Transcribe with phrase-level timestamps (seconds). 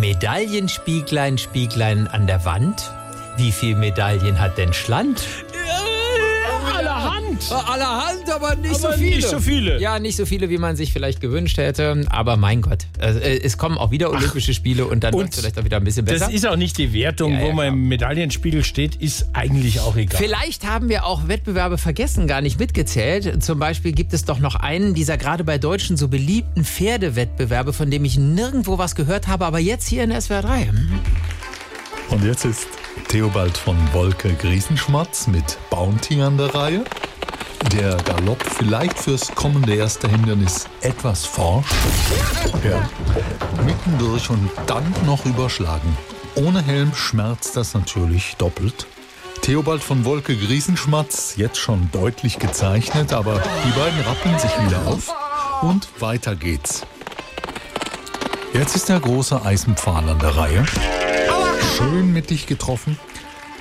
[0.00, 2.90] Medaillenspieglein, Spieglein an der Wand.
[3.36, 5.22] Wie viel Medaillen hat denn Schland?
[7.50, 7.68] Allerhand.
[7.70, 9.16] Allerhand, aber nicht Aber so viele.
[9.16, 9.80] nicht so viele.
[9.80, 12.04] Ja, nicht so viele, wie man sich vielleicht gewünscht hätte.
[12.10, 15.64] Aber mein Gott, äh, es kommen auch wieder Olympische Spiele und dann wird vielleicht auch
[15.64, 16.26] wieder ein bisschen besser.
[16.26, 17.74] Das ist auch nicht die Wertung, Ja, wo ja, man klar.
[17.74, 20.20] im Medaillenspiegel steht, ist eigentlich auch egal.
[20.20, 23.42] Vielleicht haben wir auch Wettbewerbe vergessen, gar nicht mitgezählt.
[23.42, 27.90] Zum Beispiel gibt es doch noch einen dieser gerade bei Deutschen so beliebten Pferdewettbewerbe, von
[27.90, 30.70] dem ich nirgendwo was gehört habe, aber jetzt hier in SWR 3.
[32.10, 32.66] Und jetzt ist
[33.08, 36.84] Theobald von Wolke Griesenschmatz mit Bounty an der Reihe.
[37.68, 41.68] Der Galopp vielleicht fürs kommende erste Hindernis etwas forsch.
[42.64, 42.88] Ja.
[43.64, 45.96] Mittendurch und dann noch überschlagen.
[46.34, 48.86] Ohne Helm schmerzt das natürlich doppelt.
[49.42, 55.12] Theobald von Wolke Griesenschmatz, jetzt schon deutlich gezeichnet, aber die beiden rappeln sich wieder auf
[55.62, 56.82] und weiter geht's.
[58.52, 60.66] Jetzt ist der große Eisenpfahl an der Reihe.
[61.76, 62.98] Schön mittig getroffen.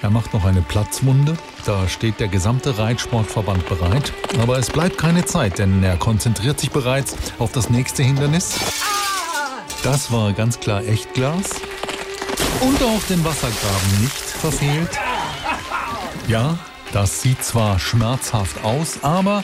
[0.01, 1.37] Er macht noch eine Platzwunde.
[1.65, 4.13] Da steht der gesamte Reitsportverband bereit.
[4.41, 8.55] Aber es bleibt keine Zeit, denn er konzentriert sich bereits auf das nächste Hindernis.
[9.83, 11.61] Das war ganz klar Echtglas.
[12.61, 14.89] Und auch den Wassergraben nicht verfehlt.
[16.27, 16.57] Ja,
[16.91, 19.43] das sieht zwar schmerzhaft aus, aber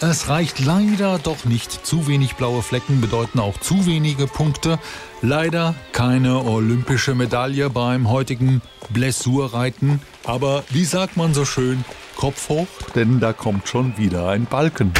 [0.00, 1.86] es reicht leider doch nicht.
[1.86, 4.78] Zu wenig blaue Flecken bedeuten auch zu wenige Punkte.
[5.22, 10.00] Leider keine olympische Medaille beim heutigen Blessurreiten.
[10.24, 11.84] Aber wie sagt man so schön,
[12.16, 14.92] Kopf hoch, denn da kommt schon wieder ein Balken.